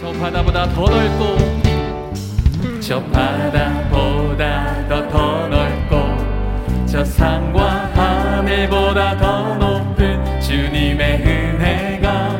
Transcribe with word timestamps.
저 0.00 0.10
바다보다 0.12 0.66
더 0.70 0.88
넓고 0.88 1.36
저 2.80 3.02
바다보다 3.04 4.88
더, 4.88 5.06
더 5.10 5.46
넓고 5.46 6.86
저 6.86 7.04
산과 7.04 7.90
하늘보다 7.94 9.18
더 9.18 9.56
높은 9.56 10.40
주님의 10.40 11.22
은혜가 11.22 12.34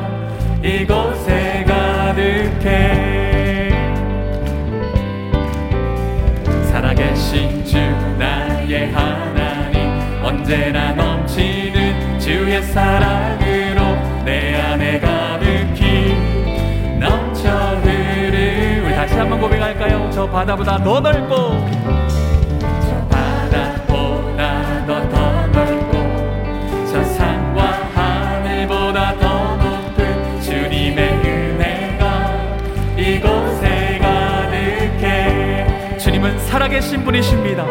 이곳에 0.65 1.63
가득해. 1.69 3.69
살아계신 6.65 7.63
주 7.67 7.77
나의 8.19 8.91
하나님 8.91 10.25
언제나 10.25 10.95
넘치는 10.95 12.19
주의 12.19 12.63
사랑. 12.63 13.30
바다보다 20.41 20.83
더 20.83 21.01
넓고 21.01 21.37
저 22.81 23.09
바다보다 23.11 24.87
더 24.87 25.47
넓고 25.49 25.93
저 26.91 27.05
산과 27.05 27.63
하늘보다 27.95 29.19
더 29.19 29.57
높은 29.57 30.41
주님의 30.41 31.13
은혜가 31.13 32.57
이곳에 32.97 33.99
가득해. 34.01 35.99
주님은 35.99 36.39
살아계신 36.39 37.05
분이십니다. 37.05 37.67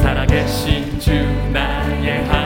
살아계신 0.00 0.98
주 0.98 1.12
나의 1.52 2.24
하 2.28 2.45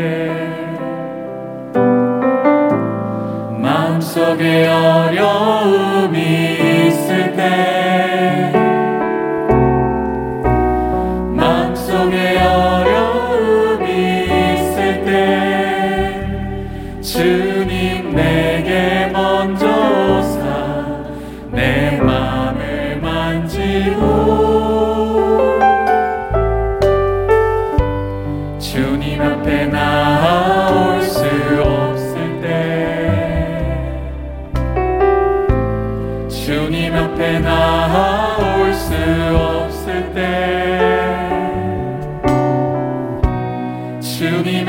내게 4.41 4.67
어려 4.67 5.60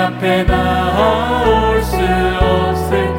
앞에 0.02 0.44
나올 0.44 1.80
수 1.80 1.96
없을 1.96 3.11